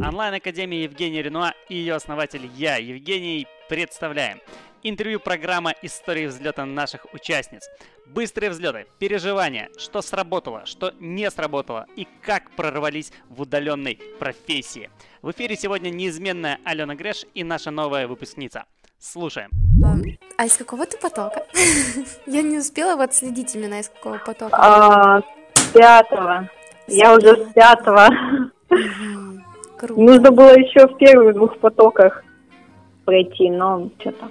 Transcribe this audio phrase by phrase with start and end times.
[0.00, 4.40] Онлайн-академия Евгения Ренуа и ее основатель я, Евгений, представляем.
[4.84, 7.68] Интервью программа «Истории взлета наших участниц».
[8.06, 14.88] Быстрые взлеты, переживания, что сработало, что не сработало и как прорвались в удаленной профессии.
[15.20, 18.66] В эфире сегодня неизменная Алена Греш и наша новая выпускница.
[19.00, 19.50] Слушаем.
[19.84, 19.96] А,
[20.36, 21.44] а из какого ты потока?
[22.26, 24.56] Я не успела вот следить именно из какого потока.
[24.56, 25.22] А,
[25.54, 26.48] с пятого.
[26.86, 28.08] Я уже с пятого.
[29.78, 30.00] Круто.
[30.00, 32.24] Нужно было еще в первых двух потоках
[33.04, 34.28] пройти, но что-то.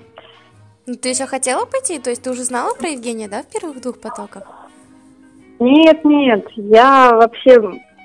[0.86, 2.00] Ну, ты еще хотела пойти?
[2.00, 4.44] То есть ты уже знала про Евгения, да, в первых двух потоках?
[5.60, 7.58] Нет, нет, я вообще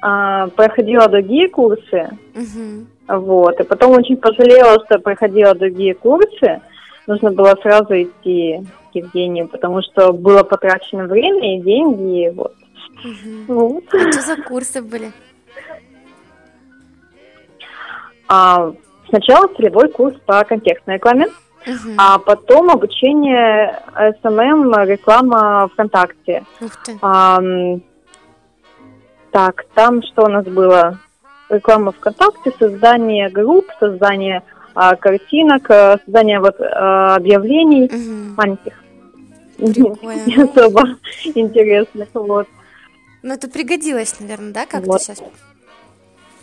[0.02, 3.18] а, проходила другие курсы, Угу.
[3.20, 6.60] вот, и потом очень пожалела, что проходила другие курсы.
[7.06, 12.54] Нужно было сразу идти к Евгению, потому что было потрачено время и деньги, и вот.
[13.48, 13.84] Вот.
[13.92, 15.12] А что за курсы были?
[18.28, 18.72] А,
[19.08, 21.26] сначала целевой курс по контекстной рекламе,
[21.66, 21.94] Мгм.
[21.98, 23.82] а потом обучение
[24.22, 26.44] SMM, реклама ВКонтакте.
[26.60, 26.98] Ух ты.
[27.02, 27.82] Ам,
[29.30, 30.98] так, там что у нас было?
[31.48, 34.42] Реклама ВКонтакте, создание групп, создание
[34.74, 38.34] а, картинок, а, создание вот а, объявлений Мгм.
[38.36, 38.72] маленьких.
[39.58, 40.24] Прикольно.
[40.26, 40.82] Не особо
[41.34, 42.48] интересных, вот.
[43.22, 44.98] Ну, это пригодилось, наверное, да, как Вот.
[44.98, 45.22] ты сейчас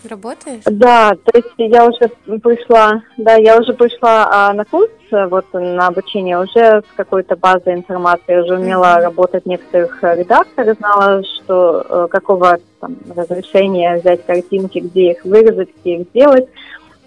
[0.07, 0.63] работаешь?
[0.65, 5.87] Да, то есть я уже пришла, да, я уже пришла а, на курс, вот на
[5.87, 9.03] обучение уже с какой-то базой информации, я уже умела Мгм.
[9.03, 15.69] работать в некоторых редакторах, знала, что э, какого там разрешения взять картинки, где их вырезать,
[15.81, 16.47] где их сделать,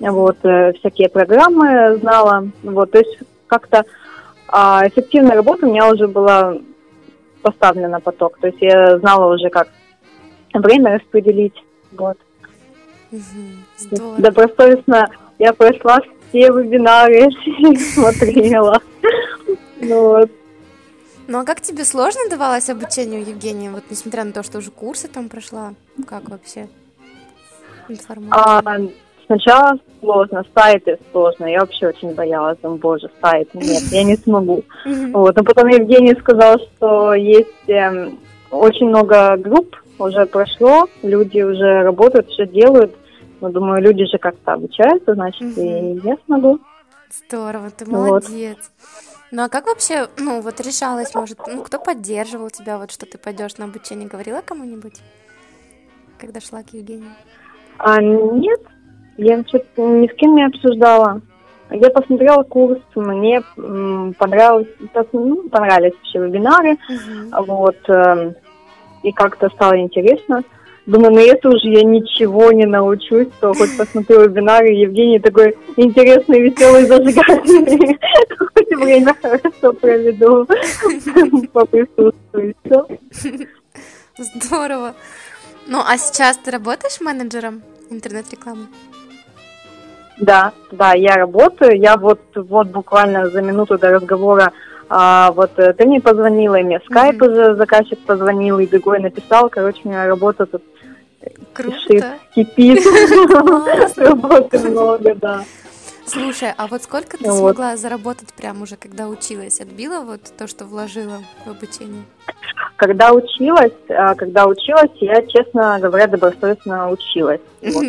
[0.01, 3.85] вот э, всякие программы знала, вот, то есть как-то
[4.49, 6.57] а, эффективная работа у меня уже была
[7.43, 9.69] поставлена на поток, то есть я знала уже как
[10.53, 11.55] время распределить,
[11.93, 12.19] вот.
[13.79, 14.19] Здорово.
[14.19, 18.81] Добросовестно я прошла все вебинары, их смотрела.
[19.81, 20.31] Ну вот.
[21.29, 23.71] Ну, а как тебе сложно давалось обучение у Евгения?
[23.71, 25.75] Вот несмотря на то, что уже курсы там прошла,
[26.07, 26.69] как вообще?
[28.31, 28.63] А,
[29.27, 31.47] сначала сложно, сайты сложно.
[31.47, 34.65] Я вообще очень боялась, думаю, боже, сайт, нет, я не смогу.
[34.85, 35.37] Вот.
[35.37, 38.19] Но потом Евгений сказал, что есть эм,
[38.51, 42.95] очень много групп, уже прошло, люди уже работают, все делают.
[43.43, 46.61] Ну, думаю, люди же как-то обучаются, значит, и я смогу.
[47.11, 48.29] Здорово, ты Вот.
[48.29, 48.71] молодец.
[49.33, 53.19] Ну а как вообще, ну вот решалась, может, ну кто поддерживал тебя, вот что ты
[53.19, 55.03] пойдешь на обучение, говорила кому-нибудь,
[56.19, 57.11] когда шла к Евгению?
[57.79, 58.61] А, нет,
[59.17, 61.21] я что-то ни с кем не обсуждала.
[61.71, 64.69] Я посмотрела курс, мне понравилось,
[65.13, 67.45] ну, понравились все вебинары, Мгм.
[67.45, 68.37] вот, эм,
[69.03, 70.45] и как-то стало интересно.
[70.85, 76.41] Думаю, на это уже я ничего не научусь, то хоть посмотрю вебинары, Евгений такой интересный,
[76.41, 77.99] веселый, зажигательный,
[78.37, 80.47] хоть время хорошо проведу,
[81.53, 82.55] поприсутствую.
[84.19, 84.95] Здорово.
[85.69, 88.67] Ну а сейчас ты работаешь менеджером интернет-рекламы?
[90.19, 91.79] Да, да, я работаю.
[91.79, 94.53] Я вот, вот буквально за минуту до разговора
[94.95, 97.33] а, вот э, ты мне позвонила, и мне скайп Мгм.
[97.33, 99.49] уже заказчик позвонил, и другой написал.
[99.49, 100.63] Короче, у меня работа тут
[101.55, 102.19] кишит, Круто.
[102.35, 102.85] кипит.
[103.97, 105.45] Работы много, да.
[106.05, 109.61] Слушай, а вот сколько ты Ну смогла заработать прям уже, когда училась?
[109.61, 112.03] Отбила вот то, что вложила в обучение?
[112.77, 117.41] Когда училась, а, когда училась, я, честно говоря, добросовестно училась.
[117.63, 117.85] Вот,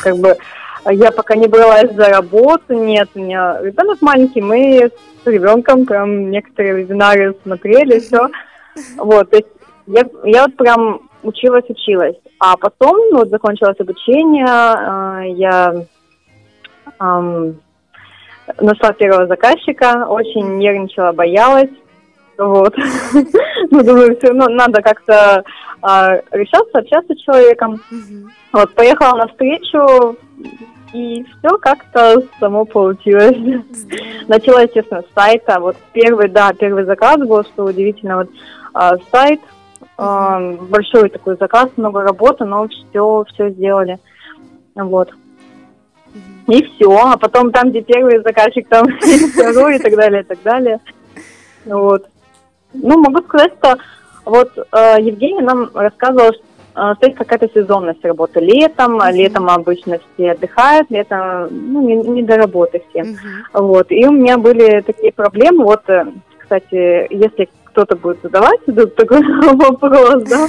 [0.00, 0.36] как бы
[0.84, 4.90] а, я пока не бралась за работу, нет, у меня ребенок маленький, мы
[5.24, 8.28] с ребенком прям некоторые вебинары смотрели, все.
[8.96, 9.48] Вот, то есть
[9.88, 12.16] я, я вот прям училась, училась.
[12.38, 15.74] А потом, ну, вот закончилось обучение, а, я
[16.98, 17.56] ам,
[18.60, 21.70] нашла первого заказчика, очень нервничала, боялась.
[22.38, 22.74] Вот.
[23.70, 25.42] Ну, думаю, все равно надо как-то
[25.82, 27.80] а, решаться, общаться с человеком.
[28.52, 30.16] Вот, поехала на встречу,
[30.92, 33.36] и все как-то само получилось.
[34.28, 35.58] Начала, естественно, с сайта.
[35.58, 38.30] Вот первый, да, первый заказ был, что удивительно, вот
[38.72, 39.40] а, сайт,
[39.98, 43.98] а, большой такой заказ, много работы, но все, все сделали.
[44.74, 45.10] Вот.
[46.48, 46.96] И все.
[46.96, 48.86] А потом там, где первый заказчик, там
[49.32, 50.80] второй, и так далее, и так далее.
[51.64, 52.06] Вот.
[52.72, 53.76] Ну, могу сказать, что
[54.24, 56.42] вот э, Евгений нам рассказывал, что
[56.74, 59.14] э, то есть какая-то сезонность работы летом, Мгм.
[59.14, 63.04] летом обычно все отдыхают, летом ну, не, не до работы все.
[63.04, 63.18] Мгм.
[63.54, 63.86] Вот.
[63.90, 65.64] И у меня были такие проблемы.
[65.64, 66.06] Вот, э,
[66.38, 69.20] кстати, если кто-то будет задавать тут такой
[69.54, 70.48] вопрос, да,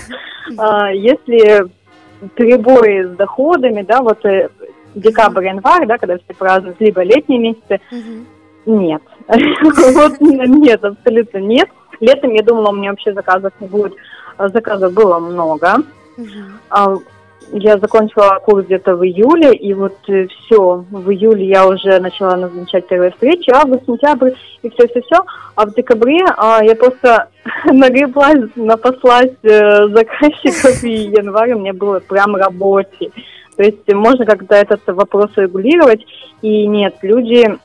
[0.57, 1.65] а, если
[2.35, 4.47] перебои с доходами, да, вот э,
[4.95, 7.81] декабрь-январь, да, когда все празднуют, либо летние месяцы,
[8.65, 9.01] нет.
[9.27, 11.69] Вот нет, абсолютно нет.
[11.99, 13.93] Летом я думала, у меня вообще заказов не будет.
[14.37, 15.83] А Заказов было много.
[17.53, 22.87] Я закончила курс где-то в июле, и вот все, в июле я уже начала назначать
[22.87, 24.31] первые встречи, август, сентябрь,
[24.63, 25.23] и все-все-все.
[25.55, 27.29] А в декабре а, я просто
[27.65, 33.11] нагреблась, напаслась э, заказчиков, и январь у меня было прям рабочий.
[33.55, 36.05] То есть можно как-то этот вопрос регулировать,
[36.41, 37.57] и нет, люди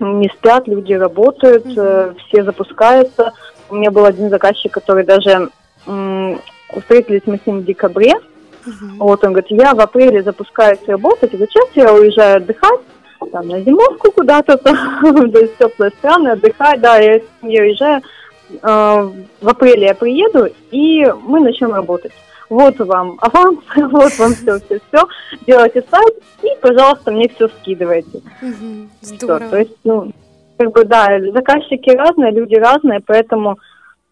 [0.00, 3.32] не спят, люди работают, э, все запускаются.
[3.68, 5.50] У меня был один заказчик, который даже
[5.86, 6.40] м,
[6.74, 8.14] встретились мы с ним в декабре,
[8.64, 8.98] Мгм.
[8.98, 12.80] вот он говорит, я в апреле запускаюсь работать, и вот сейчас я уезжаю отдыхать,
[13.32, 18.02] там, на зимовку куда-то, там, то есть теплые страны, отдыхать, да, я, я уезжаю,
[18.50, 22.12] э, в апреле я приеду, и мы начнем работать.
[22.48, 25.08] Вот вам аванс, вот вам все, все, все,
[25.46, 28.20] делайте сайт, и, пожалуйста, мне все скидывайте.
[29.00, 29.16] Всё.
[29.16, 29.50] Здорово.
[29.50, 30.12] То есть, ну,
[30.58, 33.58] как бы, да, заказчики разные, люди разные, поэтому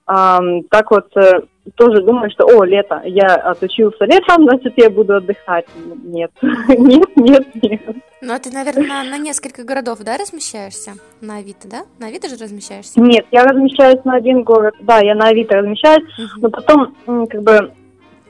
[0.06, 1.42] ам, так вот э,
[1.76, 5.66] тоже думаю, что, о, лето, я отучился летом, значит, я буду отдыхать.
[6.04, 7.80] Нет, нет, нет, нет.
[8.20, 10.94] Ну, а ты, наверное, на, на несколько городов, да, размещаешься?
[11.20, 11.82] На Авито, да?
[11.98, 13.00] На Авито же размещаешься?
[13.00, 16.40] Нет, я размещаюсь на один город, да, я на Авито размещаюсь, Мгм.
[16.42, 17.72] но потом, как бы,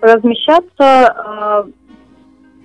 [0.00, 1.70] размещаться э,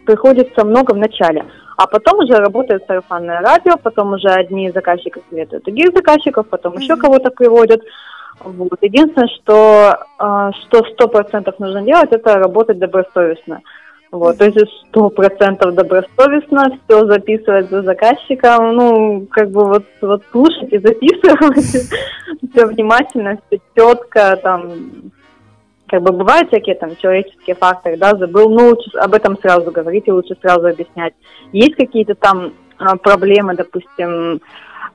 [0.05, 1.45] приходится много в начале.
[1.77, 6.93] А потом уже работает сарафанное радио, потом уже одни заказчики советуют других заказчиков, потом еще
[6.93, 7.01] Мгм.
[7.01, 7.81] кого-то приводят.
[8.43, 8.77] Вот.
[8.81, 13.61] Единственное, что э, что сто процентов нужно делать, это работать добросовестно.
[14.13, 14.59] Вот, то есть
[14.89, 21.65] сто процентов добросовестно, все записывать за заказчиком, ну, как бы вот, вот слушать и записывать,
[22.51, 24.71] все внимательно, все четко, там,
[25.87, 30.07] как бы бывают всякие там человеческие факторы, да, забыл, ну, лучше об этом сразу говорить
[30.07, 31.15] и лучше сразу объяснять.
[31.51, 34.41] Есть какие-то там а, проблемы, допустим,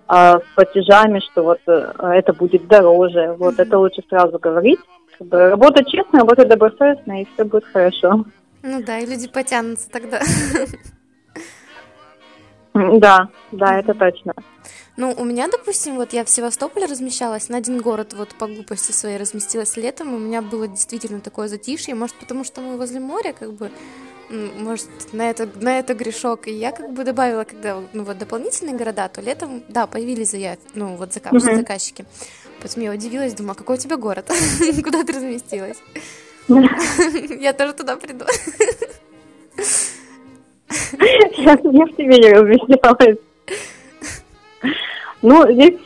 [0.09, 3.63] а, с платежами, что вот э, это будет дороже, вот Мгм.
[3.63, 4.81] это лучше сразу говорить.
[5.19, 8.25] Как бы работать честно, работать добросовестно, и все будет хорошо.
[8.63, 10.21] Ну да, и люди потянутся тогда.
[12.75, 14.35] Да, да, это точно.
[14.97, 18.93] Ну, у меня, допустим, вот я в Севастополе размещалась, на один город вот по глупости
[18.93, 23.01] своей разместилась летом, и у меня было действительно такое затишье, может, потому что мы возле
[23.01, 23.71] моря, как бы,
[24.31, 28.77] может, на это, на это грешок, и я как бы добавила, когда, ну, вот дополнительные
[28.77, 30.59] города, то летом, да, появились заяв...
[30.75, 31.33] ну, вот заказ...
[31.33, 31.57] Мгм.
[31.57, 32.05] заказчики.
[32.61, 34.31] Поэтому я удивилась, думаю, а какой у тебя город?
[34.85, 35.79] Куда ты разместилась?
[36.49, 38.25] Я тоже туда приду.
[41.37, 43.19] Я, в тебе не размещалась.
[45.23, 45.79] Ну, здесь,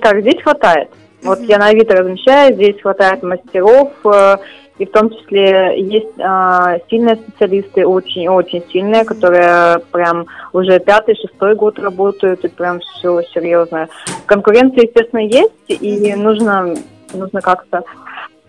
[0.00, 0.90] как, здесь хватает.
[1.22, 4.36] Вот я на Авито размещаюсь, здесь хватает мастеров, э,
[4.78, 11.54] и в том числе есть а, сильные специалисты, очень-очень сильные, которые прям уже пятый, шестой
[11.54, 13.88] год работают, и прям все серьезно.
[14.26, 16.74] Конкуренция, естественно, есть, и нужно,
[17.12, 17.84] нужно как-то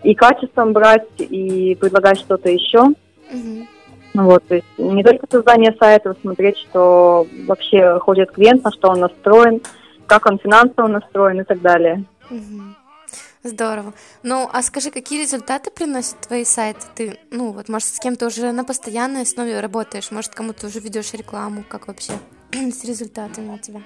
[0.02, 2.86] и качеством брать, и предлагать что-то еще.
[4.14, 9.00] Вот, то есть не только создание сайта, смотреть, что вообще ходит клиент, на что он
[9.00, 9.60] настроен,
[10.06, 12.02] как он финансово настроен и так далее.
[12.30, 12.76] Мгм.
[13.46, 13.92] Здорово.
[14.24, 16.80] Ну, а скажи, какие результаты приносят твои сайты?
[16.96, 21.12] Ты, ну, вот, может, с кем-то уже на постоянной основе работаешь, может, кому-то уже ведешь
[21.14, 22.12] рекламу, как вообще
[22.52, 23.80] с результатами у тебя?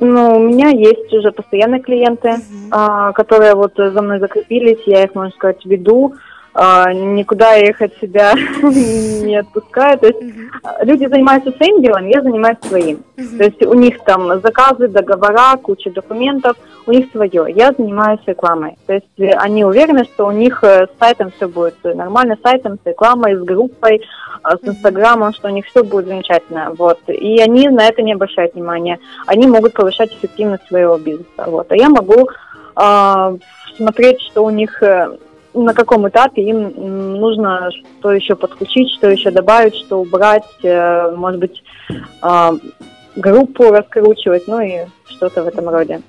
[0.00, 2.68] Ну, у меня есть уже постоянные клиенты, Мгм.
[2.72, 6.14] а, которые вот за мной закрепились, я их, можно сказать, веду,
[6.54, 9.98] а, никуда их от себя не отпускаю.
[9.98, 10.20] То есть
[10.62, 13.02] а, люди занимаются своим делом, я занимаюсь своим.
[13.16, 16.56] То есть у них там заказы, договора, куча документов,
[16.86, 17.46] у них свое.
[17.54, 18.76] Я занимаюсь рекламой.
[18.86, 22.42] То есть э, они уверены, что у них э, с сайтом все будет нормально, с
[22.42, 24.02] сайтом, с рекламой, с группой,
[24.42, 26.72] а, с инстаграмом, что у них все будет замечательно.
[26.76, 26.98] Вот.
[27.06, 28.98] И они на это не обращают внимания.
[29.26, 31.44] Они могут повышать эффективность своего бизнеса.
[31.46, 31.70] Вот.
[31.70, 32.28] А я могу
[32.74, 33.34] а,
[33.76, 35.16] смотреть, что у них э,
[35.54, 41.40] на каком этапе им нужно что еще подключить, что еще добавить, что убрать, э, может
[41.40, 41.62] быть,
[42.20, 42.54] а,
[43.16, 46.00] группу раскручивать, ну и что-то в этом роде.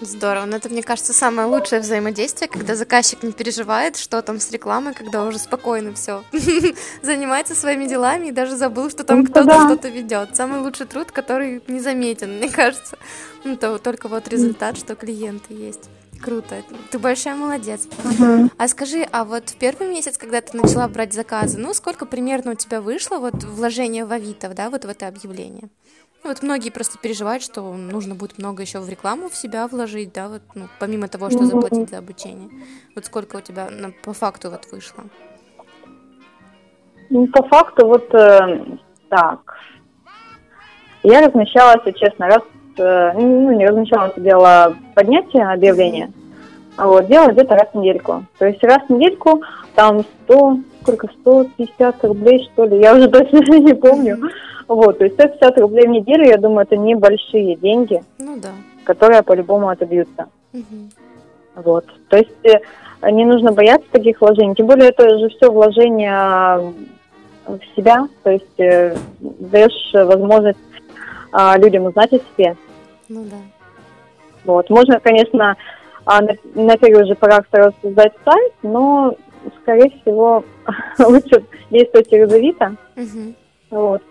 [0.00, 0.44] Здорово.
[0.46, 4.94] Но это, мне кажется, самое лучшее взаимодействие, когда заказчик не переживает, что там с рекламой,
[4.94, 6.22] когда уже спокойно все
[7.02, 9.66] занимается своими делами и даже забыл, что там Ну, кто-то да.
[9.66, 10.36] что-то ведет.
[10.36, 12.96] Самый лучший труд, который не заметен, мне кажется.
[13.42, 15.90] Ну, то только вот результат, что клиенты есть.
[16.22, 16.62] Круто.
[16.90, 17.86] Ты большая молодец.
[18.58, 22.52] А скажи, а вот в первый месяц, когда ты начала брать заказы, ну, сколько примерно
[22.52, 25.68] у тебя вышло вот вложение в Авито, да, вот в это объявление?
[26.24, 30.12] Ну, вот многие просто переживают, что нужно будет много еще в рекламу в себя вложить,
[30.12, 32.50] да, вот, ну, помимо того, что заплатить за обучение.
[32.96, 35.04] Вот сколько у тебя на- по факту вот вышло?
[37.10, 38.64] Ну, по факту, вот э,
[39.08, 39.40] Так.
[41.04, 42.42] Я размещала, если честно, раз,
[42.78, 46.10] ну, не размещала, делала поднятие объявления.
[46.76, 48.24] Вот, делала где-то раз в недельку.
[48.38, 49.42] То есть раз в недельку
[49.74, 54.18] там 100, сколько, 150 рублей, что ли, я уже точно не помню.
[54.68, 58.50] Вот, то есть 150 рублей в неделю, я думаю, это небольшие деньги, Ну да.
[58.84, 60.26] которые по-любому отобьются.
[60.52, 60.90] Мгм.
[61.56, 61.86] Вот.
[62.08, 64.54] То есть э, не нужно бояться таких вложений.
[64.56, 66.72] Тем более это же все вложение
[67.46, 68.06] в себя.
[68.22, 70.58] То есть э, даешь возможность
[71.32, 72.56] а, людям узнать о себе.
[73.08, 73.36] Ну да.
[74.44, 74.70] Вот.
[74.70, 75.56] Можно, конечно,
[76.04, 79.14] а, на, на первых же порах сразу создать сайт, но,
[79.62, 80.44] скорее всего,
[80.98, 82.76] лучше действовать резовито.
[82.96, 83.34] Мгм.
[83.70, 84.02] Вот.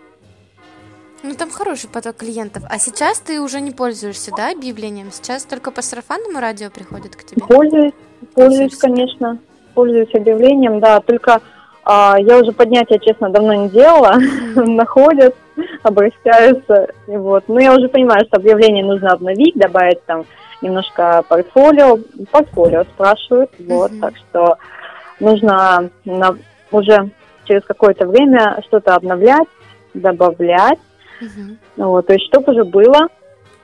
[1.22, 2.62] Ну, там хороший поток клиентов.
[2.68, 5.10] А сейчас ты уже не пользуешься, да, объявлением?
[5.10, 7.42] Сейчас только по сарафанному радио приходят к тебе?
[7.44, 7.92] Пользуюсь,
[8.34, 9.38] пользуюсь, конечно.
[9.74, 11.00] Пользуюсь объявлением, да.
[11.00, 11.40] Только
[11.84, 14.14] а, я уже поднятия, честно, давно не делала.
[14.54, 15.34] Находят,
[15.82, 16.88] обращаются.
[17.06, 17.44] Вот.
[17.48, 20.24] Но я уже понимаю, что объявление нужно обновить, добавить там
[20.62, 21.98] немножко портфолио.
[22.30, 23.50] Портфолио спрашивают.
[23.60, 23.90] Вот.
[24.00, 24.56] Так что
[25.20, 26.36] нужно на-
[26.70, 27.10] уже
[27.44, 29.48] через какое-то время что-то обновлять,
[29.94, 30.78] добавлять.
[31.76, 33.08] Ну Вот, то есть, чтобы уже было,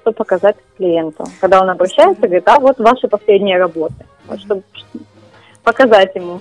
[0.01, 1.25] что показать клиенту.
[1.41, 3.95] Когда он обращается, говорит, а вот ваши последние работы.
[4.27, 4.63] Вот, чтобы
[5.63, 6.41] показать ему.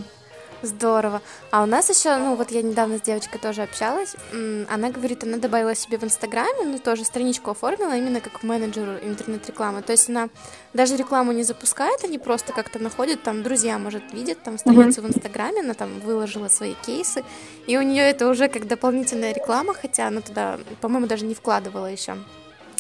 [0.64, 1.22] Здорово.
[1.52, 5.36] А у нас еще, ну вот я недавно с девочкой тоже общалась, она говорит, она
[5.36, 9.82] добавила себе в Инстаграме, ну тоже страничку оформила именно как менеджер интернет-рекламы.
[9.82, 10.30] То есть она
[10.74, 15.06] даже рекламу не запускает, они просто как-то находят, там друзья, может, видят, там страницу в
[15.08, 17.26] Инстаграме, она там выложила свои кейсы,
[17.68, 21.88] и у нее это уже как дополнительная реклама, хотя она туда, по-моему, даже не вкладывала
[21.88, 22.16] еще.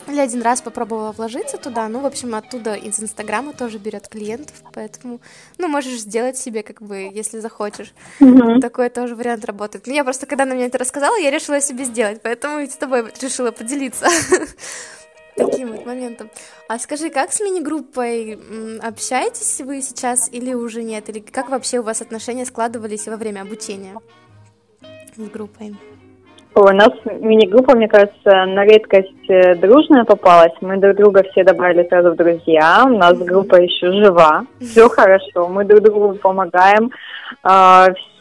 [0.07, 4.55] Или один раз попробовала вложиться туда, ну, в общем, оттуда из Инстаграма тоже берет клиентов,
[4.73, 5.21] поэтому,
[5.57, 7.93] ну, можешь сделать себе, как бы, если захочешь.
[8.61, 9.87] Такой тоже вариант работает.
[9.87, 12.75] Ну, я просто, когда она мне это рассказала, я решила себе сделать, поэтому и с
[12.75, 14.07] тобой решила поделиться
[15.35, 16.29] таким вот моментом.
[16.67, 18.39] А скажи, как с мини-группой
[18.81, 21.09] общаетесь вы сейчас или уже нет?
[21.09, 23.95] Или как вообще у вас отношения складывались во время обучения
[25.15, 25.75] с группой?
[26.55, 30.53] Ой, у нас мини-группа, мне кажется, на редкость э, дружная попалась.
[30.61, 32.83] Мы друг друга все добавили сразу в друзья.
[32.85, 34.45] У нас группа еще жива.
[34.59, 35.47] Все хорошо.
[35.47, 36.91] Мы друг другу помогаем,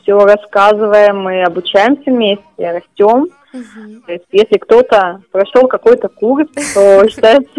[0.03, 3.29] все рассказываем, мы обучаемся вместе, растем.
[3.53, 4.03] Мгм.
[4.07, 7.51] То есть, если кто-то прошел какой-то курс, то считается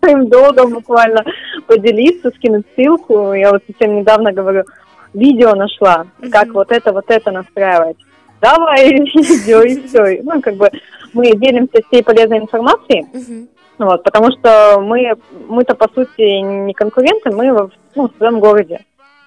[0.00, 1.24] своим долгом буквально
[1.66, 3.32] поделиться, скинуть ссылку.
[3.32, 4.64] Я вот совсем недавно говорю,
[5.12, 7.96] видео нашла, как вот это, вот это настраивать.
[8.42, 10.20] Давай видео и все.
[10.24, 10.68] Ну, как бы
[11.12, 13.48] мы делимся всей полезной информацией, Мгм.
[13.78, 15.12] вот, потому что мы,
[15.48, 18.80] мы-то, по сути, не конкуренты, мы в, ну, в своем городе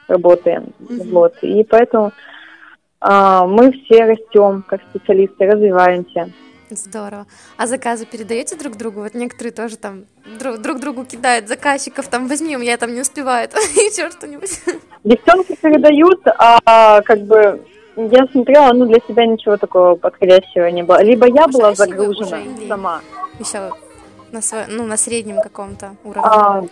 [0.09, 1.09] работаем, Мгм.
[1.11, 2.11] вот, и поэтому
[2.99, 6.29] а, мы все растем как специалисты, развиваемся.
[6.69, 7.27] Здорово.
[7.57, 9.01] А заказы передаете друг другу?
[9.01, 10.05] Вот некоторые тоже там
[10.39, 14.59] друг, друг другу кидают заказчиков, там возьми, у меня там не успевает, еще что-нибудь.
[15.03, 17.61] Девчонки передают, а как бы
[17.95, 21.01] я смотрела, ну для себя ничего такого подходящего не было.
[21.03, 23.01] Либо я была загружена сама.
[23.39, 23.71] Еще
[24.31, 26.21] на, сво- ну, на среднем каком-то уровне.
[26.23, 26.63] А,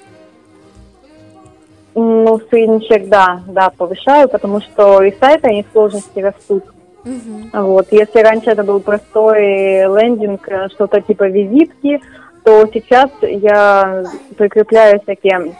[1.95, 6.63] ну, средничек, да, да, повышаю, потому что и сайты, они сложности растут.
[7.03, 7.49] Мгм.
[7.53, 12.01] Вот, если раньше это был простой лендинг, э, что-то типа визитки,
[12.43, 14.05] то сейчас я
[14.37, 15.55] прикрепляю всякие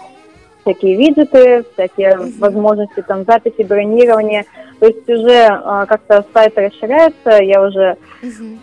[0.64, 4.46] всякие виджеты, всякие возможности там записи, бронирования.
[4.80, 7.98] То есть уже а, как-то сайт расширяется, я уже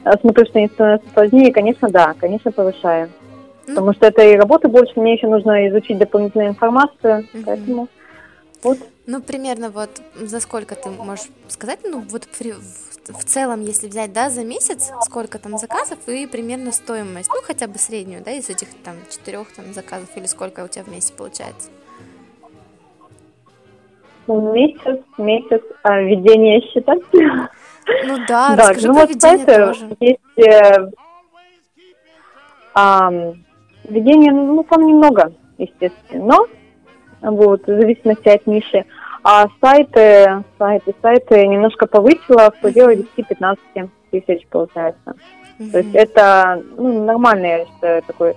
[0.04, 3.08] а, смотрю, что они становятся сложнее, конечно, да, конечно, повышаю.
[3.66, 3.74] Ну.
[3.74, 7.88] Потому что это и работы больше, мне еще нужно изучить дополнительную информацию, поэтому
[8.62, 8.78] вот.
[9.06, 13.88] Ну, примерно вот за сколько ты можешь сказать, ну, вот при- в, в целом, если
[13.88, 18.32] взять, да, за месяц, сколько там заказов и примерно стоимость, ну, хотя бы среднюю, да,
[18.32, 21.70] из этих там четырех там заказов или сколько у тебя в месяц получается?
[24.26, 26.94] Месяц, месяц а, ведение счета.
[26.94, 29.96] Ну да, Да, расскажи ну про вот ведение тоже.
[30.00, 30.90] есть э,
[32.74, 33.44] ам,
[33.88, 36.46] ведение, ну там немного, естественно, но
[37.32, 38.84] вот в зависимости от ниши.
[39.22, 45.14] А сайты, сайты, сайты немножко повысила в пределах 10-15 тысяч получается.
[45.72, 48.34] То есть это ну, нормальный, я считаю, такой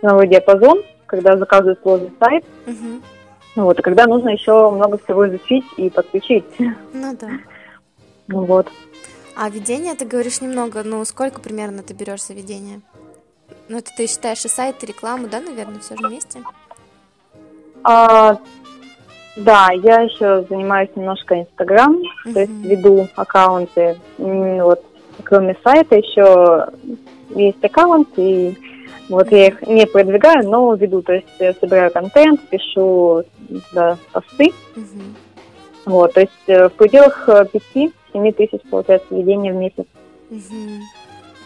[0.00, 3.02] ценовой диапазон, когда заказывают сложный сайт, Мгм.
[3.62, 6.44] Вот, и когда нужно еще много всего изучить и подключить.
[6.58, 7.28] Ну да.
[8.28, 8.68] Ну Вот.
[9.36, 12.80] А ведение, ты говоришь немного, ну, сколько примерно ты берешь за ведение?
[13.68, 16.40] Ну, это ты считаешь и сайт, и рекламу, да, наверное, все же вместе?
[17.82, 18.38] А,
[19.36, 22.00] да, я еще занимаюсь немножко Инстаграм,
[22.32, 23.98] то есть веду аккаунты.
[24.18, 24.84] Вот
[25.24, 26.68] кроме сайта еще
[27.30, 28.56] есть аккаунт, и
[29.08, 33.24] вот я их не продвигаю, но веду, то есть я собираю контент, пишу
[33.72, 34.52] да, посты.
[34.76, 35.02] Угу.
[35.86, 37.92] Вот, то есть э, в пределах 5-7
[38.32, 39.86] тысяч, получается, ведения в месяц.
[40.30, 40.40] Угу.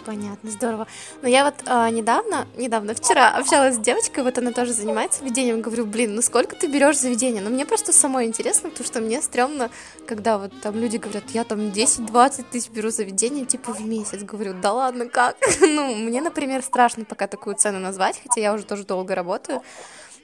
[0.08, 0.86] Понятно, здорово.
[1.20, 5.60] Но я вот а, недавно, недавно, вчера общалась с девочкой, вот она тоже занимается ведением,
[5.60, 7.42] говорю, блин, ну сколько ты берешь за ведение?
[7.42, 9.68] Ну мне просто самой интересно, потому что мне стрёмно,
[10.06, 14.22] когда вот там люди говорят, я там 10-20 тысяч беру за ведение, типа в месяц.
[14.22, 15.36] Говорю, да ладно, как?
[15.60, 19.62] ну, мне, например, страшно пока такую цену назвать, хотя я уже тоже долго работаю.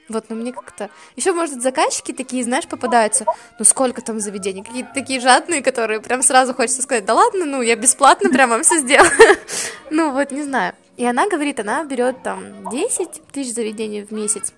[0.07, 0.89] Вот, но мне как-то...
[1.15, 3.25] Еще, может, заказчики такие, знаешь, попадаются,
[3.57, 7.61] ну сколько там заведений, какие-то такие жадные, которые прям сразу хочется сказать, да ладно, ну
[7.61, 9.11] я бесплатно прям вам все сделаю.
[9.89, 10.73] ну вот, не знаю.
[10.97, 14.53] И она говорит, она берет там 10 тысяч заведений в месяц.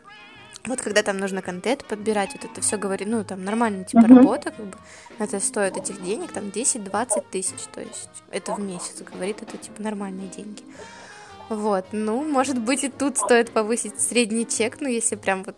[0.65, 4.15] Вот когда там нужно контент подбирать, вот это все говорит, ну там нормально типа uh-huh.
[4.17, 4.77] работа, как бы,
[5.17, 9.81] это стоит этих денег, там 10-20 тысяч, то есть это в месяц, говорит, это типа
[9.81, 10.63] нормальные деньги.
[11.49, 15.55] Вот, ну, может быть, и тут стоит повысить средний чек, ну, если прям вот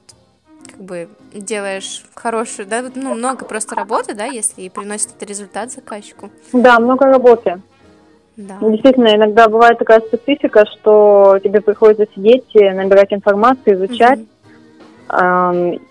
[0.69, 5.71] как бы делаешь хорошую, да, ну, много просто работы, да, если и приносит это результат
[5.71, 6.29] заказчику.
[6.53, 7.61] Да, много работы.
[8.37, 8.57] Да.
[8.61, 14.19] Действительно, иногда бывает такая специфика, что тебе приходится сидеть, набирать информацию, изучать,
[15.09, 15.75] mm-hmm.
[15.75, 15.81] эм,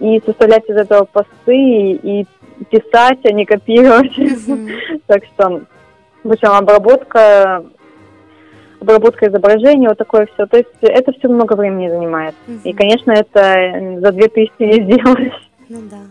[0.00, 2.26] и составлять из этого посты, и,
[2.70, 4.18] писать, а не копировать.
[4.18, 5.02] Mm-hmm.
[5.06, 5.62] так что,
[6.24, 7.64] в общем, обработка
[8.82, 10.46] обработка изображения, вот такое все.
[10.46, 12.34] То есть это все много времени занимает.
[12.46, 12.60] Угу.
[12.64, 15.50] И, конечно, это за 2000 не сделаешь.
[15.68, 16.02] Ну да.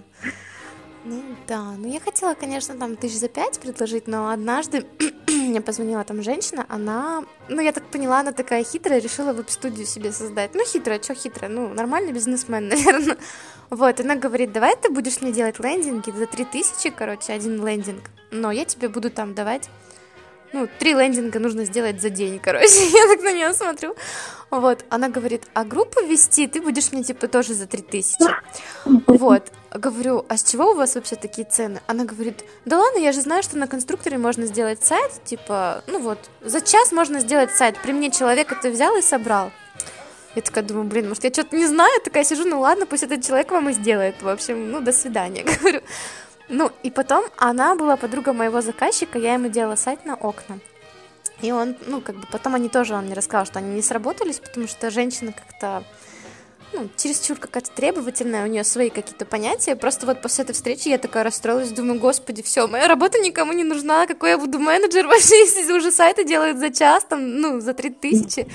[1.03, 4.85] Ну да, ну я хотела, конечно, там тысяч за пять предложить, но однажды
[5.27, 10.11] мне позвонила там женщина, она, ну я так поняла, она такая хитрая, решила веб-студию себе
[10.11, 10.51] создать.
[10.53, 13.17] Ну хитрая, что хитрая, ну нормальный бизнесмен, наверное.
[13.71, 18.11] Вот, она говорит, давай ты будешь мне делать лендинги за три тысячи, короче, один лендинг,
[18.29, 19.69] но я тебе буду там давать
[20.53, 22.67] ну, три лендинга нужно сделать за день, короче.
[22.93, 23.95] Я так на нее смотрю.
[24.49, 28.17] Вот, она говорит, а группу вести ты будешь мне, типа, тоже за три тысячи.
[28.85, 31.79] Вот, говорю, а с чего у вас вообще такие цены?
[31.87, 35.99] Она говорит, да ладно, я же знаю, что на конструкторе можно сделать сайт, типа, ну
[35.99, 37.77] вот, за час можно сделать сайт.
[37.81, 39.51] При мне человек это взял и собрал.
[40.35, 43.25] Я такая думаю, блин, может, я что-то не знаю, такая сижу, ну ладно, пусть этот
[43.25, 44.21] человек вам и сделает.
[44.21, 45.81] В общем, ну, до свидания, говорю.
[46.53, 50.59] Ну, и потом она была подруга моего заказчика, я ему делала сайт на окна.
[51.41, 54.39] И он, ну, как бы потом они тоже, он мне рассказал, что они не сработались,
[54.39, 55.85] потому что женщина как-то,
[56.73, 59.77] ну, чересчур какая-то требовательная, у нее свои какие-то понятия.
[59.77, 63.63] Просто вот после этой встречи я такая расстроилась, думаю, господи, все, моя работа никому не
[63.63, 67.73] нужна, какой я буду менеджер вообще, если уже сайты делают за час, там, ну, за
[67.73, 68.45] три тысячи.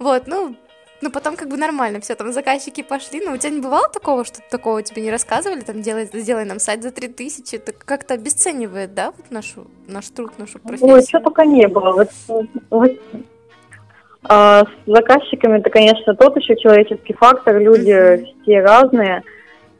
[0.00, 0.56] Вот, ну,
[1.04, 3.20] ну, потом как бы нормально, все, там заказчики пошли.
[3.20, 6.58] Но у тебя не бывало такого, что такого тебе не рассказывали, там, делай, сделай нам
[6.58, 10.94] сайт за 3000, это как-то обесценивает, да, вот нашу, наш труд, нашу профессию?
[10.94, 11.92] Ой, что пока не было.
[11.92, 12.08] Вот,
[12.70, 12.92] вот,
[14.22, 18.42] а, с заказчиками это, конечно, тот еще человеческий фактор, люди mm-hmm.
[18.42, 19.22] все разные.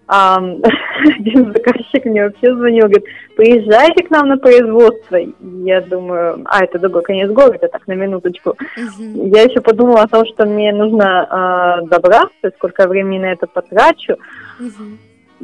[0.06, 0.36] А,
[1.18, 3.04] один заказчик мне вообще звонил, говорит,
[3.36, 5.16] приезжайте к нам на производство.
[5.40, 8.56] Я думаю, а, это другой конец города, так, на минуточку.
[8.76, 14.16] Я еще подумала о том, что мне нужно э, добраться, сколько времени на это потрачу.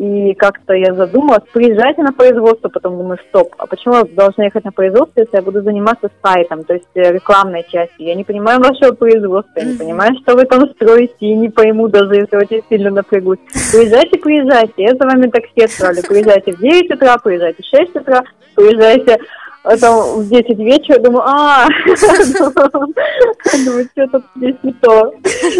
[0.00, 4.64] И как-то я задумалась, приезжайте на производство, потом думаю, стоп, а почему я должна ехать
[4.64, 8.06] на производство, если я буду заниматься сайтом, то есть э, рекламной частью?
[8.06, 11.88] Я не понимаю вашего производства, я не понимаю, что вы там строите, и не пойму
[11.88, 13.40] даже, если очень сильно напрягусь.
[13.50, 18.22] Приезжайте, приезжайте, я за вами такси отправлю, приезжайте в 9 утра, приезжайте в 6 утра,
[18.56, 19.18] приезжайте
[19.64, 21.66] а там в 10 вечера, думаю, а,
[23.66, 25.12] думаю, что тут здесь не то.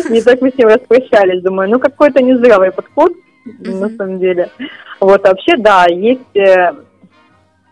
[0.09, 3.13] Не так мы с ним распрощались, думаю, ну какой-то нездравый подход,
[3.47, 3.81] mm-hmm.
[3.81, 4.51] на самом деле.
[5.01, 6.73] Вот, вообще, да, есть э,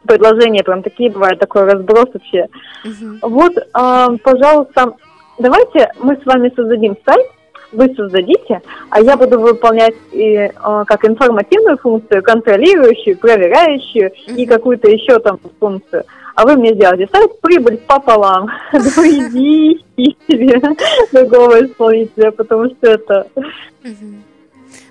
[0.07, 2.47] предложения, прям такие бывают, такой разброс вообще.
[2.85, 3.19] Mm-hmm.
[3.23, 4.95] Вот, э, пожалуйста,
[5.39, 7.27] давайте мы с вами создадим сайт,
[7.71, 10.51] вы создадите, а я буду выполнять и, э,
[10.87, 14.37] как информативную функцию, контролирующую, проверяющую mm-hmm.
[14.37, 16.05] и какую-то еще там функцию.
[16.35, 18.49] А вы мне сделаете сайт прибыль пополам.
[18.73, 19.85] Ну иди
[20.29, 20.63] себе
[21.11, 23.27] другого исполнителя, потому что это...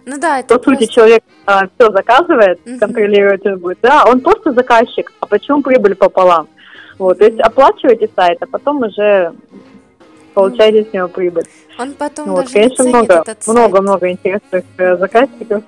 [0.08, 0.86] Ну да, это По просто...
[0.86, 2.80] сути, человек а, все заказывает, uh-huh.
[2.80, 6.48] контролировать будет, да, он просто заказчик, а почему прибыль пополам?
[6.98, 9.34] Вот, то есть оплачиваете сайт, а потом уже
[10.34, 10.90] получаете uh-huh.
[10.90, 11.44] с него прибыль.
[11.78, 15.64] Он потом вот, даже конечно, не много, этот много, много интересных э, заказчиков.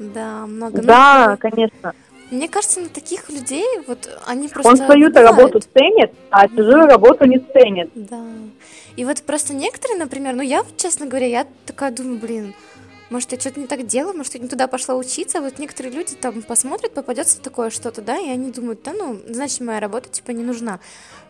[0.00, 0.82] Да, много.
[0.82, 1.36] Да, много.
[1.36, 1.92] конечно.
[2.32, 4.70] Мне кажется, на таких людей вот они просто.
[4.70, 7.90] Он свою-то работу ценит, а чужую работу не ценит.
[7.94, 8.24] Да.
[8.96, 12.54] И вот просто некоторые, например, ну я, честно говоря, я такая думаю, блин,
[13.10, 15.40] может, я что-то не так делала, может, я не туда пошла учиться.
[15.40, 19.60] Вот некоторые люди там посмотрят, попадется такое что-то, да, и они думают, да, ну, значит,
[19.60, 20.80] моя работа, типа, не нужна.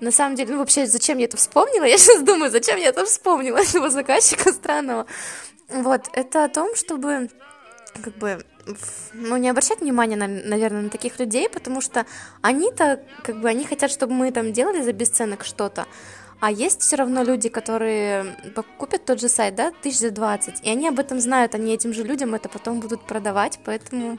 [0.01, 1.85] На самом деле, ну, вообще, зачем я это вспомнила?
[1.95, 5.07] Я сейчас думаю, зачем я это вспомнила, этого заказчика странного.
[5.69, 7.29] Вот, это о том, чтобы
[8.03, 8.45] как бы
[9.13, 12.07] ну, не обращать внимания, на, наверное, на таких людей, потому что
[12.43, 15.87] они-то, как бы, они хотят, чтобы мы там делали за бесценок что-то,
[16.45, 18.37] а есть все равно люди, которые
[18.77, 21.95] купят тот же сайт, да, тысяч за 20, и они об этом знают, они этим
[21.95, 24.19] же людям это потом будут продавать, поэтому,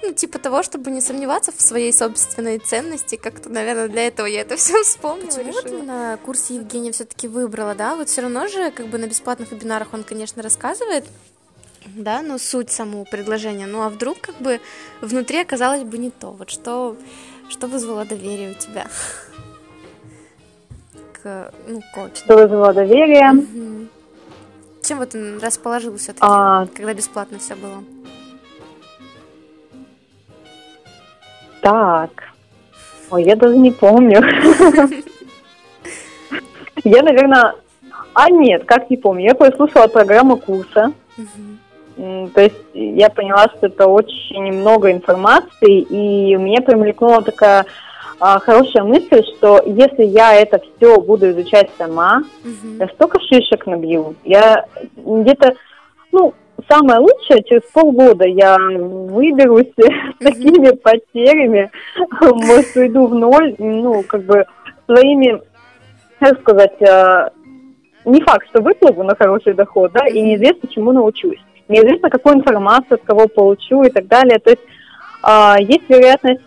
[0.00, 4.40] ну, типа того, чтобы не сомневаться в своей собственной ценности, как-то, наверное, для этого я
[4.40, 5.26] это все вспомнила.
[5.26, 9.06] Почему вот именно курс Евгения все-таки выбрала, да, вот все равно же, как бы на
[9.06, 11.04] бесплатных вебинарах он, конечно, рассказывает,
[11.84, 14.58] да, ну, суть самого предложения, ну, а вдруг, как бы,
[15.02, 16.96] внутри оказалось бы не то, вот что,
[17.50, 18.86] что вызвало доверие у тебя?
[21.24, 22.16] Ну, коуч.
[22.16, 23.30] Что вызвало доверие.
[23.30, 23.88] Угу.
[24.82, 26.66] Чем вот он расположил все-таки, а...
[26.74, 27.84] когда бесплатно все было?
[31.60, 32.10] Так.
[33.10, 34.20] Ой, я даже не помню.
[36.84, 37.54] Я, наверное...
[38.14, 39.24] А, нет, как не помню.
[39.24, 40.92] Я прослушала программу курса.
[41.96, 47.66] То есть я поняла, что это очень много информации, и меня примелькнула такая
[48.38, 52.74] хорошая мысль, что если я это все буду изучать сама, угу.
[52.78, 54.14] я столько шишек набью.
[54.24, 54.64] Я
[54.96, 55.54] где-то,
[56.12, 56.32] ну,
[56.68, 61.70] самое лучшее, через полгода я выберусь с такими потерями,
[62.20, 64.44] может, уйду в ноль, ну, как бы
[64.86, 65.42] своими,
[66.20, 67.30] как сказать, а,
[68.04, 71.40] не факт, что выплыву на хороший доход, да, и неизвестно, чему научусь.
[71.68, 74.38] Неизвестно, какую информацию от кого получу и так далее.
[74.38, 74.62] То есть
[75.22, 76.42] а, есть вероятность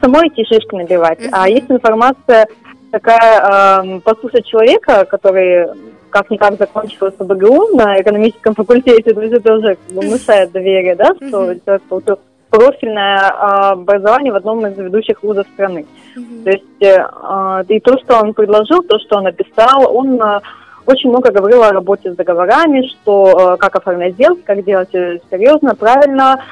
[0.00, 1.20] самой идти шишки набивать.
[1.20, 1.30] Uh-huh.
[1.32, 2.46] А есть информация
[2.90, 5.68] такая, э, послушать человека, который
[6.10, 11.60] как-никак закончил СБГУ на экономическом факультете, то есть это уже внушает доверие, да, что uh-huh.
[11.64, 13.32] человек получил профильное э,
[13.72, 15.86] образование в одном из ведущих вузов страны.
[16.16, 16.44] Uh-huh.
[16.44, 20.40] То есть э, и то, что он предложил, то, что он написал, он э,
[20.86, 25.74] очень много говорил о работе с договорами, что э, как оформлять сделки, как делать серьезно,
[25.74, 26.42] правильно.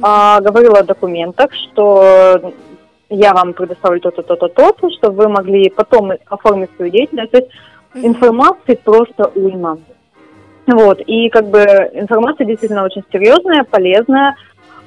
[0.00, 2.52] Э, говорил о документах, что
[3.10, 7.32] я вам предоставлю то-то, то-то, то-то, чтобы вы могли потом оформить свою деятельность.
[7.32, 7.50] То есть
[7.94, 9.78] информации просто уйма.
[10.66, 11.60] Вот, и как бы
[11.94, 14.36] информация действительно очень серьезная, полезная,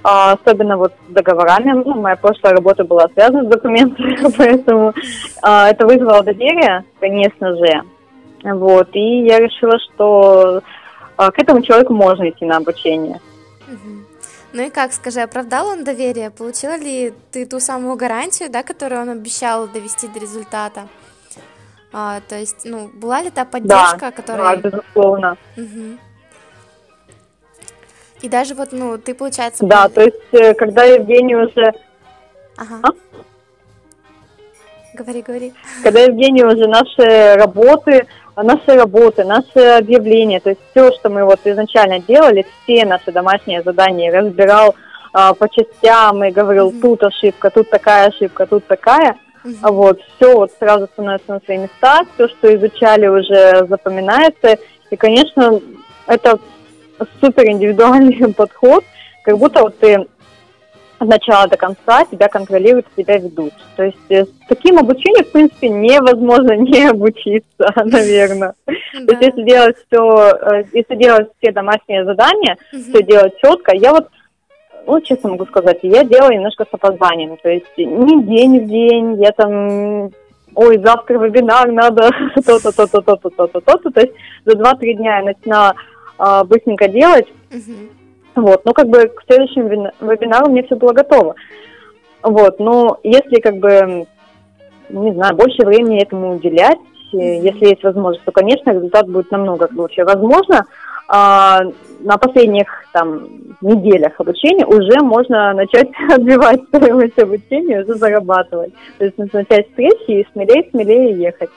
[0.03, 1.71] а, особенно вот с договорами.
[1.71, 4.93] Ну, моя прошлая работа была связана с документами, поэтому
[5.41, 7.81] а, это вызвало доверие, конечно же.
[8.43, 10.61] Вот, и я решила, что
[11.17, 13.19] а, к этому человеку можно идти на обучение.
[14.53, 16.29] Ну и как, скажи, оправдал он доверие?
[16.29, 20.87] Получила ли ты ту самую гарантию, да, которую он обещал довести до результата?
[21.93, 24.57] А, то есть, ну, была ли та поддержка, да, которая...
[24.57, 25.37] Да, безусловно.
[25.57, 25.97] Угу.
[28.21, 29.65] И даже вот, ну, ты, получается...
[29.65, 31.73] Да, то есть, э, когда Евгений уже...
[32.55, 32.79] Ага.
[32.83, 32.89] А?
[34.93, 35.53] Говори, говори.
[35.83, 41.39] Когда Евгений уже наши работы наши работы, наши объявления, то есть все, что мы вот
[41.45, 44.75] изначально делали, все наши домашние задания разбирал
[45.13, 46.81] а, по частям и говорил, mm-hmm.
[46.81, 49.17] тут ошибка, тут такая ошибка, тут такая.
[49.43, 49.71] Mm-hmm.
[49.71, 54.57] Вот, все вот сразу становится на свои места, все, что изучали, уже запоминается.
[54.89, 55.59] И, конечно,
[56.07, 56.39] это
[57.19, 58.83] супер индивидуальный подход,
[59.23, 60.07] как будто вот ты
[61.01, 63.53] от начала до конца тебя контролируют, тебя ведут.
[63.75, 68.53] То есть э, с таким обучением, в принципе, невозможно не обучиться, наверное.
[68.65, 73.91] То есть если делать все, э, если делать все домашние задания, все делать четко, я
[73.91, 74.09] вот
[74.87, 77.37] ну, честно могу сказать, я делаю немножко с опозданием.
[77.37, 80.11] То есть не день в день, я там,
[80.55, 82.09] ой, завтра вебинар, надо
[82.45, 83.91] то-то, то-то, то-то, то-то, то-то.
[83.91, 84.13] То есть
[84.45, 85.73] за 2-3 дня я начинаю
[86.17, 87.27] а, быстренько делать.
[88.35, 91.35] Вот, ну, как бы к следующему вебинару мне все было готово.
[92.23, 94.05] Вот, но если, как бы,
[94.89, 96.79] не знаю, больше времени этому уделять,
[97.13, 97.41] mm-hmm.
[97.41, 100.05] если есть возможность, то, конечно, результат будет намного лучше.
[100.05, 100.65] Возможно,
[101.07, 101.61] а,
[101.99, 103.27] на последних там
[103.59, 108.73] неделях обучения уже можно начать отбивать стоимость обучения, уже зарабатывать.
[108.97, 111.49] То есть назначать встречи и смелее, смелее ехать.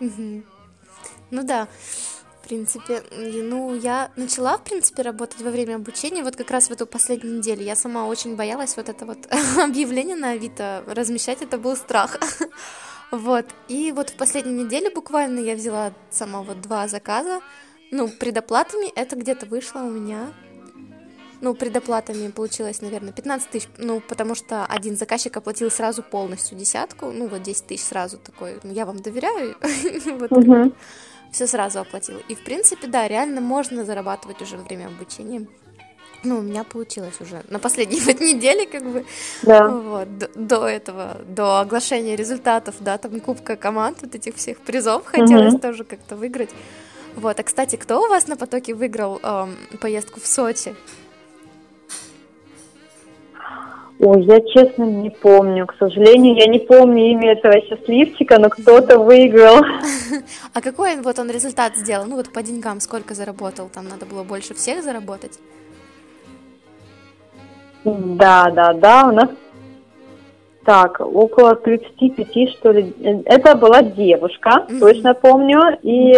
[0.00, 0.42] Угу.
[1.30, 1.66] Ну да
[2.52, 3.02] принципе.
[3.10, 7.38] Ну, я начала, в принципе, работать во время обучения вот как раз в эту последнюю
[7.38, 7.62] неделю.
[7.62, 9.18] Я сама очень боялась вот это вот
[9.58, 12.18] объявление на Авито размещать, это был страх.
[13.10, 17.42] Вот, и вот в последнюю неделю буквально я взяла сама вот два заказа,
[17.90, 20.32] ну, предоплатами это где-то вышло у меня
[21.42, 27.10] ну, предоплатами получилось, наверное, 15 тысяч, ну, потому что один заказчик оплатил сразу полностью десятку,
[27.10, 29.56] ну, вот 10 тысяч сразу такой, ну, я вам доверяю,
[30.18, 30.30] вот.
[31.32, 32.20] Все сразу оплатила.
[32.28, 35.46] И, в принципе, да, реально можно зарабатывать уже во время обучения.
[36.24, 39.04] Ну, у меня получилось уже на последней вот неделе, как бы,
[39.42, 39.66] Да.
[39.68, 45.04] вот, до, до этого, до оглашения результатов, да, там, кубка команд, вот этих всех призов
[45.06, 46.50] хотелось тоже как-то выиграть.
[47.16, 50.74] Вот, а, кстати, кто у вас на потоке выиграл эм, поездку в Сочи?
[54.04, 55.64] Ой, я честно не помню.
[55.64, 59.62] К сожалению, я не помню имя этого счастливчика, но кто-то выиграл.
[60.54, 62.04] А какой вот он результат сделал?
[62.06, 63.70] Ну, вот по деньгам сколько заработал?
[63.72, 65.38] Там надо было больше всех заработать?
[67.84, 69.28] Да, да, да, у нас
[70.64, 72.92] так, около 35, что ли.
[73.24, 74.80] Это была девушка, Мгм.
[74.80, 76.16] точно помню, и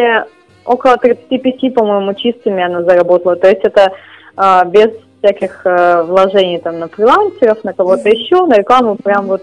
[0.64, 3.36] около 35, по-моему, чистыми она заработала.
[3.36, 3.92] То есть это
[4.36, 4.90] а, без
[5.24, 9.42] всяких э, вложений там на фрилансеров, на кого-то еще, на рекламу, прям вот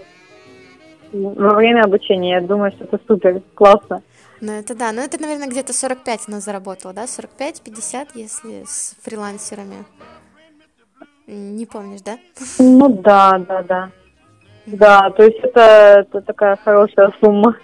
[1.12, 2.34] во время обучения.
[2.34, 4.02] Я думаю, что это супер, классно.
[4.40, 7.04] Ну, это да, ну это, наверное, где-то 45 она заработала, да?
[7.04, 9.84] 45-50, если с фрилансерами.
[11.26, 12.18] Не помнишь, да?
[12.58, 13.90] Ну да, да, да.
[14.66, 15.60] Да, то есть это,
[16.06, 17.56] это такая хорошая сумма.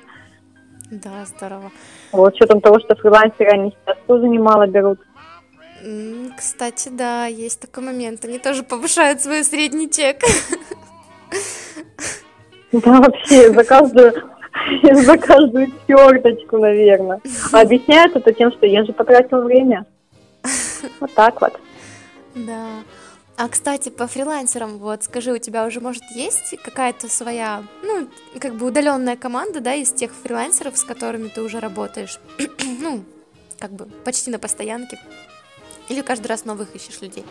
[0.90, 1.70] Да, здорово.
[2.12, 4.98] Вот, с учетом того, что фрилансеры, они сейчас тоже немало берут.
[6.36, 8.24] Кстати, да, есть такой момент.
[8.24, 10.22] Они тоже повышают свой средний чек.
[12.72, 14.12] Да, вообще, за каждую,
[14.82, 17.20] за каждую черточку, наверное.
[17.52, 19.86] А объясняют это тем, что я же потратил время.
[21.00, 21.58] Вот так вот.
[22.34, 22.82] Да.
[23.36, 28.08] А, кстати, по фрилансерам, вот скажи, у тебя уже, может, есть какая-то своя, ну,
[28.40, 32.18] как бы удаленная команда, да, из тех фрилансеров, с которыми ты уже работаешь?
[32.80, 33.04] ну,
[33.60, 34.98] как бы почти на постоянке.
[35.88, 37.24] Или каждый раз новых ищешь людей?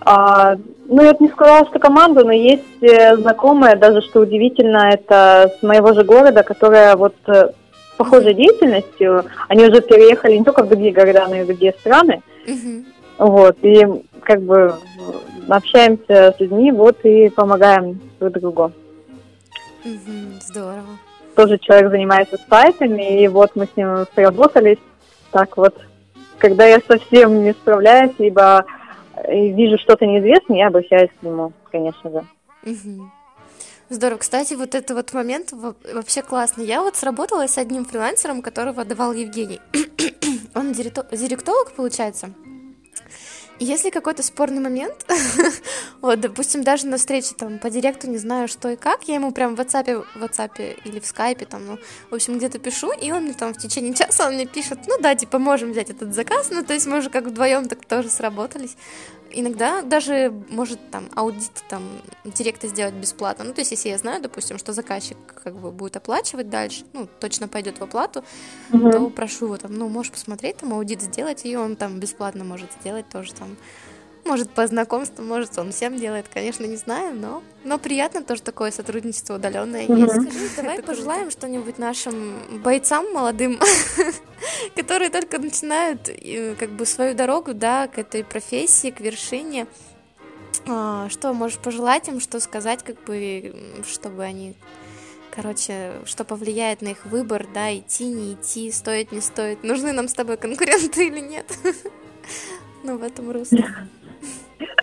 [0.00, 4.90] А, ну, я бы не сказала, что команда, но есть э, знакомая, даже что удивительно,
[4.92, 7.52] это с моего же города, которая вот э,
[7.96, 12.22] похожей деятельностью, они уже переехали не только в другие города, но и в другие страны.
[12.46, 12.86] Мгм.
[13.18, 13.86] Вот, и
[14.22, 14.74] как бы
[15.48, 18.72] общаемся с людьми, вот, и помогаем друг другу.
[19.84, 20.98] Мгм, Здорово.
[21.36, 24.78] Тоже человек занимается сайтами, и вот мы с ним сработались.
[25.30, 25.76] Так вот,
[26.38, 28.64] когда я совсем не справляюсь, либо
[29.16, 32.24] э, вижу что-то неизвестное, я обращаюсь к нему, конечно же.
[33.88, 34.18] Здорово.
[34.18, 36.64] Кстати, вот этот вот момент во- вообще классный.
[36.64, 39.60] Я вот сработала с одним фрилансером, которого давал Евгений.
[40.54, 42.30] Он директо- директолог, получается.
[43.62, 45.06] Если какой-то спорный момент,
[46.00, 49.30] вот, допустим, даже на встрече там по директу не знаю что и как, я ему
[49.30, 51.78] прям в WhatsApp, в WhatsApp или в скайпе там, ну,
[52.10, 54.98] в общем, где-то пишу, и он мне там в течение часа он мне пишет, ну
[55.00, 58.10] да, типа, можем взять этот заказ, ну, то есть мы уже как вдвоем так тоже
[58.10, 58.76] сработались.
[59.34, 61.82] Иногда даже может там аудит там
[62.24, 63.44] директа сделать бесплатно.
[63.44, 67.08] Ну, то есть, если я знаю, допустим, что заказчик как бы будет оплачивать дальше, ну,
[67.20, 68.24] точно пойдет в оплату,
[68.70, 72.72] то прошу его там, ну, можешь посмотреть, там аудит сделать, и он там бесплатно может
[72.80, 73.56] сделать тоже там.
[74.24, 78.70] Может, по знакомству, может, он всем делает, конечно, не знаю, но, но приятно тоже такое
[78.70, 79.96] сотрудничество удаленное Мгм.
[79.96, 80.14] есть.
[80.14, 83.58] Скажи, давай пожелаем что-нибудь нашим бойцам молодым,
[84.76, 89.66] которые только начинают э, как бы свою дорогу, да, к этой профессии, к вершине.
[90.68, 93.52] А, Что можешь пожелать им, что сказать, как бы,
[93.84, 94.54] чтобы они,
[95.34, 100.06] короче, что повлияет на их выбор, да, идти, не идти, стоит, не стоит, нужны нам
[100.06, 101.52] с тобой конкуренты или нет?
[102.84, 103.66] Ну, в этом русле.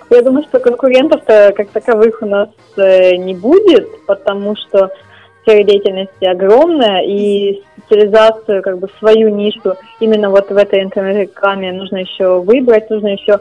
[0.10, 4.92] Я думаю, что конкурентов-то как таковых у нас э, не будет, потому что
[5.42, 11.98] сфера деятельности огромная, и специализацию, как бы свою нишу именно вот в этой интернет-рекламе нужно
[11.98, 13.40] еще выбрать, нужно еще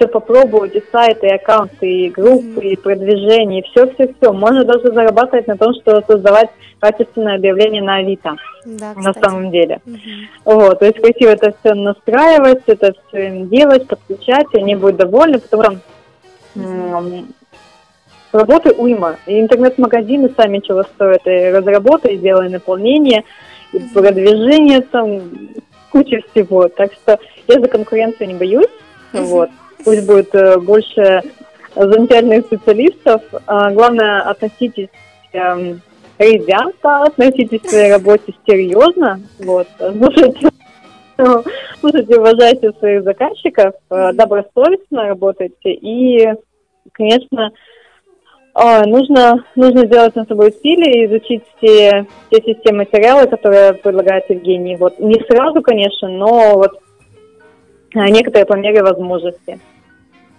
[0.00, 4.32] все попробовать, и сайты, и аккаунты, и группы, и продвижение, и все-все-все.
[4.32, 6.48] Можно даже зарабатывать на том, что создавать
[6.80, 8.34] качественное объявление на Авито,
[8.64, 9.80] Да, на самом деле.
[9.84, 9.98] Мгм.
[10.46, 14.96] Вот, то есть красиво это все настраивать, это все им делать, подключать, и они будут
[14.96, 15.78] довольны, потому что
[16.56, 17.28] м,
[18.32, 19.16] работы уйма.
[19.26, 23.22] И интернет-магазины сами чего стоят, и разработай, сделай наполнение,
[23.74, 23.88] и Мгм.
[23.92, 25.30] продвижение там,
[25.90, 26.68] куча всего.
[26.68, 28.66] Так что я за конкуренцию не боюсь,
[29.12, 29.24] Мгм.
[29.26, 29.50] вот.
[29.84, 31.22] Пусть будет э, больше
[31.74, 33.22] замечательных специалистов.
[33.46, 34.88] А, главное, относитесь
[35.32, 35.80] эм,
[36.18, 40.48] ребята, относитесь к своей работе серьезно, вот, слушайте,
[41.80, 46.28] слушайте, уважайте своих заказчиков, э, добросовестно работайте и,
[46.92, 47.52] конечно,
[48.52, 54.28] а, нужно, нужно сделать над собой усилия и изучить все, все системы материалы, которые предлагает
[54.28, 54.76] Евгений.
[54.76, 56.72] Вот не сразу, конечно, но вот
[57.94, 59.60] а, некоторые по мере возможности.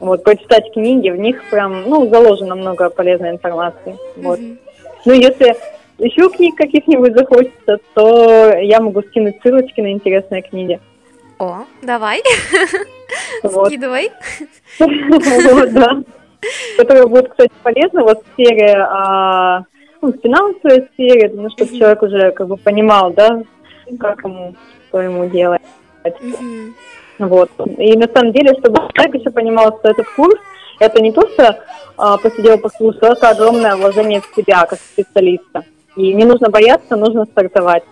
[0.01, 3.95] Вот, почитать книги, в них прям, ну, заложено много полезной информации.
[4.17, 4.39] Вот.
[4.39, 4.57] Мгм.
[5.05, 5.55] Ну, если
[5.99, 10.79] еще книг каких-нибудь захочется, то я могу скинуть ссылочки на интересные книги.
[11.39, 12.21] О, давай.
[13.43, 13.67] Вот.
[13.67, 14.09] Скидывай.
[14.79, 16.01] Вот, да.
[16.77, 19.63] Которая будет, кстати, полезна вот в сфере, а,
[20.01, 23.43] ну, в финансовой сфере, ну, чтобы человек уже как бы понимал, да,
[23.99, 24.55] как ему,
[24.87, 25.61] что ему делать.
[27.21, 27.51] Вот.
[27.77, 30.35] И на самом деле, чтобы человек еще понимал, что этот курс,
[30.79, 31.63] это не просто
[31.95, 35.63] а, посидел, послушал, это огромное вложение в себя как специалиста.
[35.95, 37.83] И не нужно бояться, нужно стартовать.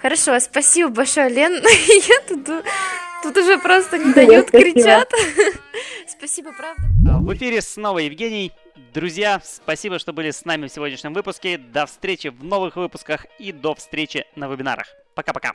[0.00, 1.54] Хорошо, спасибо большое, Лен.
[2.08, 2.64] Я тут,
[3.22, 4.72] тут уже просто не дают, Спасибо.
[4.72, 5.10] кричат.
[6.06, 6.82] Спасибо, правда.
[7.10, 8.52] А, В эфире снова Евгений.
[8.92, 11.58] Друзья, спасибо, что были с нами в сегодняшнем выпуске.
[11.58, 14.86] До встречи в новых выпусках и до встречи на вебинарах.
[15.16, 15.52] Пока-пока.